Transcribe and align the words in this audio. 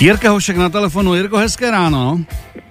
Jirka 0.00 0.30
Hošek 0.30 0.56
na 0.56 0.68
telefonu. 0.68 1.14
Jirko, 1.14 1.36
hezké 1.36 1.70
ráno. 1.70 2.20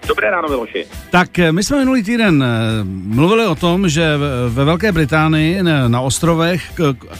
Dobré 0.07 0.31
ráno, 0.31 0.49
Miloši. 0.49 0.85
Tak 1.09 1.39
eh, 1.39 1.51
my 1.51 1.63
jsme 1.63 1.77
minulý 1.77 2.03
týden 2.03 2.43
eh, 2.43 2.47
mluvili 2.83 3.45
o 3.45 3.55
tom, 3.55 3.89
že 3.89 4.17
ve 4.49 4.65
Velké 4.65 4.91
Británii 4.91 5.63
na 5.87 6.01
ostrovech, 6.01 6.71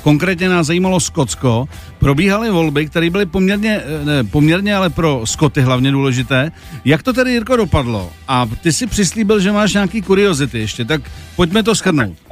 konkrétně 0.01 0.49
nás 0.49 0.67
zajímalo 0.67 0.99
Skotsko, 0.99 1.67
probíhaly 1.99 2.49
volby, 2.49 2.88
které 2.88 3.09
byly 3.09 3.25
poměrně, 3.25 3.81
eh, 3.85 4.05
ne, 4.05 4.23
poměrně, 4.23 4.76
ale 4.76 4.89
pro 4.89 5.21
Skoty 5.26 5.62
hlavně 5.62 5.92
důležité. 5.92 6.51
Jak 6.85 7.03
to 7.03 7.13
tedy, 7.13 7.31
Jirko, 7.31 7.55
dopadlo? 7.55 8.12
A 8.28 8.46
ty 8.63 8.73
si 8.73 8.87
přislíbil, 8.87 9.39
že 9.39 9.51
máš 9.51 9.73
nějaký 9.73 10.01
kuriozity 10.01 10.60
ještě, 10.60 10.85
tak 10.85 11.01
pojďme 11.35 11.63
to 11.63 11.76
schrnout. 11.76 12.31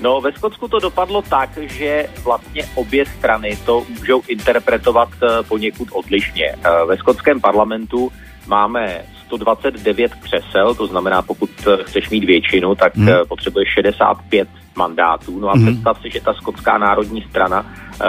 No, 0.00 0.20
ve 0.20 0.32
Skotsku 0.32 0.68
to 0.68 0.78
dopadlo 0.78 1.22
tak, 1.22 1.50
že 1.56 2.08
vlastně 2.24 2.62
obě 2.74 3.06
strany 3.06 3.58
to 3.66 3.84
můžou 3.88 4.22
interpretovat 4.28 5.08
poněkud 5.48 5.88
odlišně. 5.92 6.54
Ve 6.86 6.96
skotském 6.96 7.40
parlamentu 7.40 8.12
máme 8.46 9.04
129 9.30 10.14
křesel, 10.14 10.74
to 10.74 10.86
znamená, 10.86 11.22
pokud 11.22 11.50
eh, 11.66 11.84
chceš 11.84 12.10
mít 12.10 12.24
většinu, 12.24 12.74
tak 12.74 12.96
hmm. 12.96 13.08
Eh, 13.08 13.24
potřebuješ 13.28 13.68
65 13.74 14.48
mandátů. 14.76 15.38
No 15.40 15.48
a 15.48 15.52
hmm. 15.52 15.66
představ 15.66 16.02
si, 16.02 16.10
že 16.10 16.20
ta 16.20 16.34
skotská 16.34 16.78
národní 16.78 17.22
strana, 17.30 17.66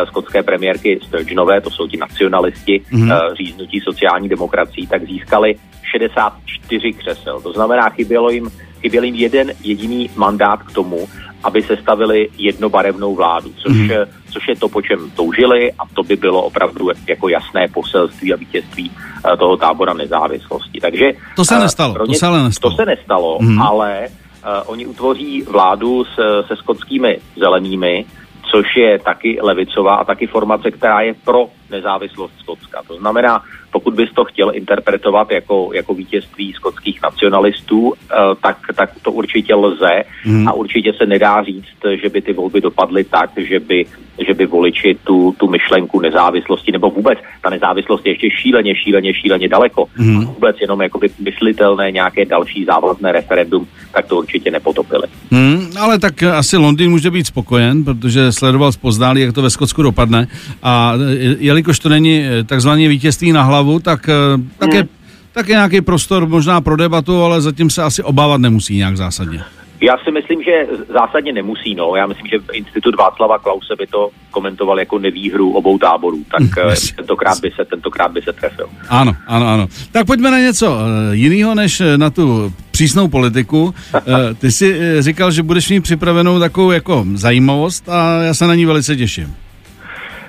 skotské 0.07 0.43
premiérky 0.43 0.99
Sturgeonové, 1.03 1.61
to 1.61 1.69
jsou 1.69 1.87
ti 1.87 1.97
nacionalisti, 1.97 2.81
hmm. 2.89 3.11
říznutí 3.37 3.79
sociální 3.79 4.29
demokracií, 4.29 4.87
tak 4.87 5.05
získali 5.05 5.55
64 5.91 6.93
křesel. 6.93 7.41
To 7.41 7.51
znamená, 7.53 7.89
chybělo 7.89 8.29
jim, 8.29 8.49
chyběl 8.81 9.03
jim 9.03 9.15
jeden 9.15 9.51
jediný 9.63 10.09
mandát 10.15 10.63
k 10.63 10.71
tomu, 10.71 11.07
aby 11.43 11.61
se 11.61 11.77
stavili 11.77 12.29
jednobarevnou 12.37 13.15
vládu, 13.15 13.53
což, 13.57 13.77
mm. 13.77 13.89
což 14.33 14.47
je 14.47 14.55
to, 14.55 14.69
po 14.69 14.81
čem 14.81 15.11
toužili 15.15 15.71
a 15.71 15.83
to 15.93 16.03
by 16.03 16.15
bylo 16.15 16.41
opravdu 16.41 16.89
jako 17.07 17.29
jasné 17.29 17.67
poselství 17.73 18.33
a 18.33 18.35
vítězství 18.37 18.91
uh, 18.91 19.37
toho 19.37 19.57
tábora 19.57 19.93
nezávislosti. 19.93 20.79
Takže 20.81 21.11
to 21.35 21.45
se 21.45 21.59
nestalo. 21.59 21.93
Uh, 21.93 21.99
ně, 21.99 22.13
to 22.13 22.13
se 22.13 22.25
ale 22.25 22.43
nestalo. 22.43 22.71
To 22.71 22.75
se 22.75 22.85
nestalo, 22.85 23.37
mm. 23.41 23.61
ale 23.61 24.07
uh, 24.07 24.49
oni 24.65 24.85
utvoří 24.85 25.41
vládu 25.41 26.05
s, 26.05 26.47
se 26.47 26.55
skotskými 26.55 27.17
zelenými, 27.35 28.05
což 28.51 28.75
je 28.75 28.99
taky 28.99 29.37
levicová 29.41 29.95
a 29.95 30.03
taky 30.03 30.27
formace, 30.27 30.71
která 30.71 31.01
je 31.01 31.13
pro 31.13 31.47
nezávislost 31.71 32.33
Skotska. 32.39 32.81
To 32.87 32.97
znamená, 32.97 33.43
pokud 33.71 33.93
bys 33.93 34.09
to 34.13 34.25
chtěl 34.25 34.51
interpretovat 34.55 35.31
jako, 35.31 35.69
jako 35.73 35.93
vítězství 35.93 36.53
skotských 36.53 37.01
nacionalistů, 37.01 37.93
eh, 37.93 38.15
tak, 38.43 38.57
tak 38.75 38.89
to 39.01 39.11
určitě 39.11 39.55
lze 39.55 40.03
hmm. 40.23 40.47
a 40.47 40.53
určitě 40.53 40.93
se 40.93 41.05
nedá 41.05 41.43
říct, 41.43 41.79
že 42.01 42.09
by 42.09 42.21
ty 42.21 42.33
volby 42.33 42.61
dopadly 42.61 43.03
tak, 43.03 43.29
že 43.37 43.59
by, 43.59 43.85
že 44.27 44.33
by 44.33 44.45
voliči 44.45 44.97
tu, 45.03 45.35
tu 45.37 45.47
myšlenku 45.47 45.99
nezávislosti, 45.99 46.71
nebo 46.71 46.89
vůbec 46.89 47.19
ta 47.41 47.49
nezávislost 47.49 48.05
je 48.05 48.11
ještě 48.11 48.29
šíleně, 48.29 48.75
šíleně, 48.75 49.13
šíleně 49.13 49.47
daleko. 49.47 49.85
Hmm. 49.95 50.25
Vůbec 50.25 50.55
jenom 50.61 50.81
jakoby 50.81 51.09
myslitelné 51.19 51.91
nějaké 51.91 52.25
další 52.25 52.65
závazné 52.65 53.11
referendum, 53.11 53.67
tak 53.93 54.05
to 54.07 54.17
určitě 54.17 54.51
nepotopili. 54.51 55.07
Hmm, 55.31 55.70
ale 55.81 55.99
tak 55.99 56.23
asi 56.23 56.57
Londýn 56.57 56.91
může 56.91 57.11
být 57.11 57.27
spokojen, 57.27 57.83
protože 57.83 58.31
sledoval 58.31 58.71
zpozdálí, 58.71 59.21
jak 59.21 59.33
to 59.33 59.41
ve 59.41 59.49
Skotsku 59.49 59.81
dopadne 59.81 60.27
a 60.63 60.93
jelikož 61.39 61.79
to 61.79 61.89
není 61.89 62.23
takzvané 62.45 62.87
vítězství 62.87 63.31
na 63.31 63.43
hlavu, 63.43 63.79
tak, 63.79 64.09
eh, 64.09 64.41
tak, 64.57 64.69
hmm. 64.69 64.77
je, 64.77 64.87
tak 65.31 65.47
je 65.47 65.55
nějaký 65.55 65.81
prostor 65.81 66.27
možná 66.27 66.61
pro 66.61 66.77
debatu, 66.77 67.23
ale 67.23 67.41
zatím 67.41 67.69
se 67.69 67.83
asi 67.83 68.03
obávat 68.03 68.41
nemusí 68.41 68.77
nějak 68.77 68.97
zásadně. 68.97 69.43
Já 69.83 69.97
si 70.03 70.11
myslím, 70.11 70.43
že 70.43 70.67
zásadně 70.93 71.33
nemusí. 71.33 71.75
No. 71.75 71.95
Já 71.95 72.07
myslím, 72.07 72.27
že 72.27 72.37
Institut 72.53 72.95
Václava 72.95 73.39
Klause 73.39 73.75
by 73.77 73.87
to 73.87 74.09
komentoval 74.31 74.79
jako 74.79 74.99
nevýhru 74.99 75.51
obou 75.51 75.77
táborů. 75.77 76.23
Tak 76.31 76.69
yes. 76.69 76.91
tentokrát, 76.91 77.39
by 77.39 77.51
se, 77.55 77.65
tentokrát 77.65 78.11
by 78.11 78.21
se 78.21 78.33
trefil. 78.33 78.69
Ano, 78.89 79.15
ano, 79.27 79.47
ano. 79.47 79.67
Tak 79.91 80.07
pojďme 80.07 80.31
na 80.31 80.39
něco 80.39 80.77
eh, 80.79 81.15
jiného 81.15 81.55
než 81.55 81.81
na 81.97 82.09
tu 82.09 82.53
přísnou 82.81 83.07
politiku. 83.07 83.73
Eh, 83.95 84.01
ty 84.33 84.51
jsi 84.51 84.79
říkal, 84.99 85.31
že 85.31 85.43
budeš 85.43 85.69
mít 85.69 85.81
připravenou 85.81 86.39
takovou 86.39 86.71
jako 86.71 87.05
zajímavost 87.13 87.89
a 87.89 88.21
já 88.21 88.33
se 88.33 88.47
na 88.47 88.55
ní 88.55 88.65
velice 88.65 88.95
těším. 88.95 89.35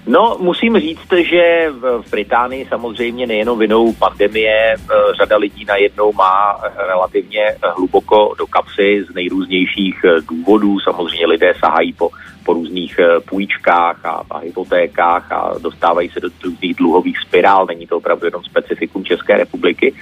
No, 0.06 0.36
musím 0.40 0.78
říct, 0.78 1.12
že 1.16 1.70
v 1.80 2.10
Británii 2.10 2.66
samozřejmě 2.68 3.26
nejenom 3.26 3.58
vinou 3.58 3.92
pandemie 3.92 4.74
eh, 4.74 4.94
řada 5.16 5.36
lidí 5.36 5.64
najednou 5.64 6.12
má 6.12 6.60
relativně 6.76 7.40
hluboko 7.76 8.34
do 8.38 8.46
kapsy 8.46 9.04
z 9.10 9.14
nejrůznějších 9.14 10.04
eh, 10.04 10.20
důvodů. 10.28 10.80
Samozřejmě 10.80 11.26
lidé 11.26 11.54
sahají 11.60 11.92
po, 11.92 12.10
po 12.44 12.52
různých 12.52 12.98
eh, 12.98 13.20
půjčkách 13.20 14.06
a, 14.06 14.22
a 14.30 14.38
hypotékách 14.38 15.32
a 15.32 15.54
dostávají 15.62 16.08
se 16.08 16.20
do 16.20 16.28
různých 16.44 16.76
dluhových 16.76 17.18
spirál. 17.18 17.66
Není 17.66 17.86
to 17.86 17.96
opravdu 17.96 18.26
jenom 18.26 18.44
specifikum 18.44 19.04
České 19.04 19.36
republiky. 19.36 19.94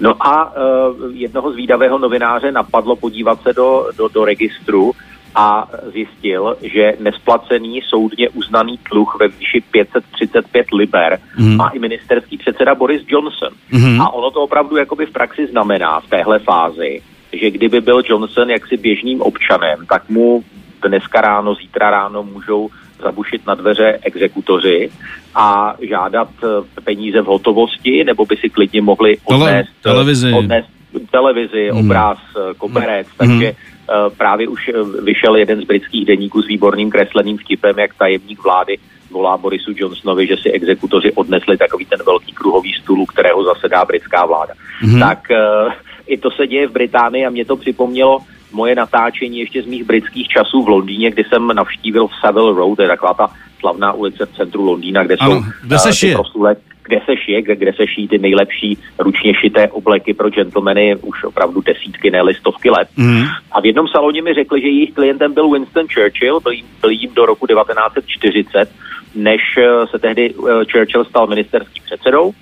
No 0.00 0.26
a 0.26 0.52
uh, 0.52 1.10
jednoho 1.12 1.52
zvídavého 1.52 1.98
novináře 1.98 2.52
napadlo 2.52 2.96
podívat 2.96 3.42
se 3.42 3.52
do, 3.52 3.90
do, 3.96 4.08
do 4.08 4.24
registru 4.24 4.92
a 5.34 5.68
zjistil, 5.92 6.56
že 6.62 6.92
nesplacený 7.00 7.80
soudně 7.88 8.28
uznaný 8.28 8.78
dluh 8.90 9.16
ve 9.20 9.28
výši 9.28 9.62
535 9.70 10.66
liber 10.72 11.18
mm. 11.38 11.56
má 11.56 11.68
i 11.68 11.78
ministerský 11.78 12.36
předseda 12.36 12.74
Boris 12.74 13.02
Johnson. 13.08 13.52
Mm. 13.70 14.00
A 14.00 14.12
ono 14.12 14.30
to 14.30 14.42
opravdu 14.42 14.76
jakoby 14.76 15.06
v 15.06 15.12
praxi 15.12 15.46
znamená 15.46 16.00
v 16.00 16.08
téhle 16.08 16.38
fázi, 16.38 17.02
že 17.32 17.50
kdyby 17.50 17.80
byl 17.80 18.02
Johnson 18.08 18.50
jaksi 18.50 18.76
běžným 18.76 19.22
občanem, 19.22 19.86
tak 19.86 20.08
mu 20.08 20.44
dneska 20.88 21.20
ráno, 21.20 21.54
zítra 21.54 21.90
ráno 21.90 22.22
můžou 22.22 22.68
zabušit 23.02 23.46
na 23.46 23.54
dveře 23.54 23.98
exekutoři 24.02 24.90
a 25.34 25.74
žádat 25.88 26.28
eh, 26.44 26.80
peníze 26.80 27.20
v 27.22 27.26
hotovosti, 27.26 28.04
nebo 28.04 28.26
by 28.26 28.36
si 28.36 28.50
klidně 28.50 28.82
mohli 28.82 29.16
odnést, 29.24 29.68
televizi, 29.82 30.32
odnést 30.32 30.68
televizi 31.10 31.68
mm. 31.72 31.78
obraz, 31.78 32.18
eh, 32.36 32.54
koberec, 32.54 33.06
mm. 33.06 33.12
takže 33.18 33.46
Eh, 33.46 33.69
právě 34.16 34.48
už 34.48 34.68
eh, 34.68 35.02
vyšel 35.02 35.36
jeden 35.36 35.60
z 35.60 35.64
britských 35.64 36.06
deníků 36.06 36.42
s 36.42 36.46
výborným 36.46 36.90
kresleným 36.90 37.38
vtipem, 37.38 37.78
jak 37.78 37.94
tajemník 37.94 38.44
vlády 38.44 38.78
volá 39.10 39.36
Borisu 39.36 39.72
Johnsonovi, 39.76 40.26
že 40.26 40.36
si 40.36 40.50
exekutoři 40.50 41.12
odnesli 41.12 41.56
takový 41.56 41.84
ten 41.86 41.98
velký 42.06 42.32
kruhový 42.32 42.72
stůl, 42.82 43.06
kterého 43.06 43.44
zasedá 43.44 43.84
britská 43.84 44.26
vláda. 44.26 44.54
Mm-hmm. 44.82 45.00
Tak 45.00 45.18
uh, 45.30 45.72
i 46.06 46.18
to 46.18 46.30
se 46.30 46.46
děje 46.46 46.68
v 46.68 46.72
Británii 46.72 47.26
a 47.26 47.30
mě 47.30 47.44
to 47.44 47.56
připomnělo 47.56 48.18
moje 48.52 48.74
natáčení 48.74 49.38
ještě 49.38 49.62
z 49.62 49.66
mých 49.66 49.84
britských 49.84 50.28
časů 50.28 50.62
v 50.62 50.68
Londýně, 50.68 51.10
kdy 51.10 51.24
jsem 51.24 51.46
navštívil 51.46 52.06
v 52.06 52.12
Savile 52.20 52.54
Road, 52.54 52.76
to 52.76 52.82
je 52.82 52.88
taková 52.88 53.14
ta 53.14 53.26
slavná 53.60 53.92
ulice 53.92 54.26
v 54.26 54.36
centru 54.36 54.64
Londýna, 54.64 55.04
kde 55.04 55.16
ano, 55.16 55.34
jsou 55.34 55.44
kde 55.62 55.78
se 55.78 56.06
uh, 56.06 56.12
proslulé, 56.12 56.56
kde 56.90 57.00
se 57.06 57.16
šije, 57.16 57.42
kde, 57.42 57.56
kde 57.56 57.72
se 57.72 57.86
šijí 57.86 58.08
ty 58.08 58.18
nejlepší 58.18 58.78
ručně 58.98 59.34
šité 59.34 59.68
obleky 59.68 60.14
pro 60.14 60.30
gentlemany 60.30 60.96
už 60.96 61.24
opravdu 61.24 61.60
desítky, 61.60 62.10
ne 62.10 62.20
stovky 62.34 62.70
let. 62.70 62.88
Mm. 62.96 63.22
A 63.52 63.60
v 63.60 63.66
jednom 63.66 63.88
saloně 63.88 64.22
mi 64.22 64.34
řekli, 64.34 64.60
že 64.60 64.66
jejich 64.66 64.92
klientem 64.92 65.34
byl 65.34 65.50
Winston 65.50 65.86
Churchill, 65.94 66.40
byl 66.40 66.52
jim, 66.52 66.66
byl 66.80 66.90
jim 66.90 67.14
do 67.14 67.26
roku 67.26 67.46
1940, 67.46 68.70
než 69.14 69.40
eh, 69.58 69.86
se 69.90 69.98
tehdy 69.98 70.34
uh, 70.34 70.48
Churchill 70.72 71.04
stal 71.04 71.26
ministerským 71.26 71.82
předsedou 71.84 72.32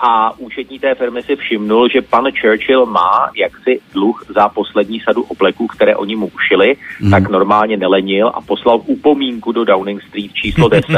a 0.00 0.38
účetní 0.38 0.78
té 0.78 0.94
firmy 0.94 1.22
si 1.22 1.36
všimnul, 1.36 1.88
že 1.88 2.02
pan 2.02 2.24
Churchill 2.40 2.86
má 2.86 3.30
jaksi 3.36 3.80
dluh 3.92 4.24
za 4.34 4.48
poslední 4.48 5.00
sadu 5.00 5.22
obleků, 5.22 5.66
které 5.66 5.96
oni 5.96 6.16
mu 6.16 6.30
ušili, 6.34 6.76
mm. 7.00 7.10
tak 7.10 7.28
normálně 7.28 7.76
nelenil 7.76 8.28
a 8.34 8.40
poslal 8.40 8.80
upomínku 8.86 9.52
do 9.52 9.64
Downing 9.64 10.02
Street 10.02 10.32
číslo 10.32 10.68
10. 10.68 10.88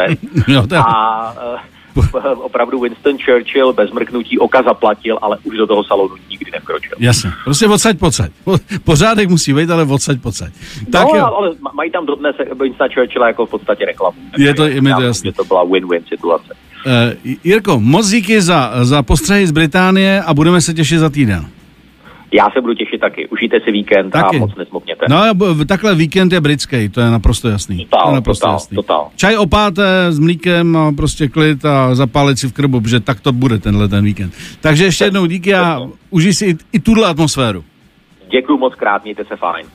no, 0.49 0.63
a 0.77 1.33
uh, 1.33 1.61
opravdu 2.37 2.81
Winston 2.81 3.19
Churchill 3.19 3.73
bez 3.73 3.91
mrknutí 3.91 4.39
oka 4.39 4.63
zaplatil, 4.63 5.19
ale 5.23 5.39
už 5.45 5.57
do 5.57 5.67
toho 5.67 5.85
salonu 5.85 6.15
nikdy 6.31 6.51
nevkročil. 6.51 6.93
Jasně, 6.99 7.31
prostě 7.45 7.67
odsaď 7.67 7.99
pocať. 7.99 8.31
Pořádek 8.85 9.29
musí 9.29 9.55
být, 9.55 9.71
ale 9.71 9.85
odsaď 9.85 10.21
pocať. 10.21 10.53
Tak 10.93 11.07
no, 11.13 11.19
jo. 11.19 11.25
ale 11.25 11.51
mají 11.75 11.91
tam 11.91 12.07
dodnes 12.07 12.37
Winston 12.61 12.89
Churchilla 12.95 13.27
jako 13.27 13.47
v 13.47 13.51
podstatě 13.51 13.85
reklamu. 13.85 14.17
Je 14.39 14.55
to, 14.55 14.67
je 14.67 14.81
mi 14.81 14.95
to 14.95 15.03
jasné. 15.03 15.33
To 15.33 15.45
byla 15.45 15.65
win-win 15.65 16.03
situace. 16.09 16.55
Uh, 16.87 17.33
Jirko, 17.45 17.81
moc 17.81 18.09
díky 18.09 18.43
za, 18.43 18.73
za 18.83 19.03
postřehy 19.03 19.47
z 19.47 19.51
Británie 19.51 20.23
a 20.23 20.35
budeme 20.35 20.61
se 20.61 20.75
těšit 20.75 20.99
za 20.99 21.11
týden. 21.11 21.47
Já 22.33 22.51
se 22.51 22.61
budu 22.61 22.75
těšit 22.75 23.01
taky. 23.01 23.29
Užijte 23.29 23.61
si 23.65 23.73
víkend 23.73 24.11
taky. 24.11 24.37
a 24.37 24.39
moc 24.39 24.55
nesmokněte. 24.57 25.07
No, 25.09 25.23
takhle 25.69 25.95
víkend 25.95 26.33
je 26.33 26.41
britský, 26.41 26.89
to 26.89 27.01
je 27.01 27.11
naprosto 27.11 27.49
jasný. 27.49 27.85
Totál, 27.85 28.03
to 28.03 28.11
je 28.11 28.15
naprosto 28.15 28.41
totál, 28.41 28.55
jasný. 28.55 28.75
totál. 28.75 29.09
Čaj 29.17 29.37
opáté 29.37 30.07
s 30.13 30.19
mlíkem 30.19 30.77
a 30.77 30.93
prostě 30.93 31.29
klid 31.29 31.65
a 31.65 31.95
zapálit 31.95 32.39
si 32.39 32.49
v 32.49 32.53
krbu, 32.53 32.81
protože 32.81 33.01
tak 33.01 33.21
to 33.21 33.33
bude 33.33 33.59
tenhle 33.59 33.89
ten 33.89 34.05
víkend. 34.05 34.35
Takže 34.61 34.85
ještě 34.85 35.05
jednou 35.05 35.27
díky 35.27 35.55
a 35.55 35.81
užij 36.11 36.35
si 36.35 36.47
i, 36.47 36.57
i 36.73 36.81
tuhle 36.81 37.09
atmosféru. 37.09 37.65
Děkuji 38.31 38.59
moc 38.59 38.75
krát, 38.75 39.05
mějte 39.05 39.25
se 39.25 39.37
fajn. 39.37 39.67